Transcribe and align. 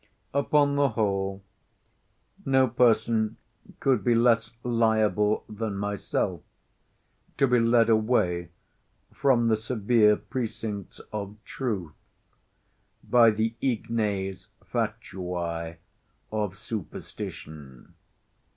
Upon 0.33 0.77
the 0.77 0.89
whole, 0.89 1.43
no 2.43 2.67
person 2.67 3.37
could 3.79 4.03
be 4.03 4.15
less 4.15 4.49
liable 4.63 5.43
than 5.47 5.77
myself 5.77 6.41
to 7.37 7.45
be 7.47 7.59
led 7.59 7.87
away 7.87 8.49
from 9.13 9.47
the 9.47 9.55
severe 9.55 10.15
precincts 10.17 11.01
of 11.13 11.37
truth 11.45 11.93
by 13.03 13.29
the 13.29 13.53
ignes 13.61 14.47
fatui 14.65 15.75
of 16.31 16.57
superstition. 16.57 17.93